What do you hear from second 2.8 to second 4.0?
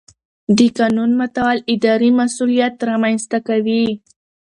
رامنځته کوي.